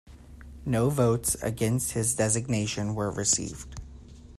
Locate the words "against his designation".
1.43-2.95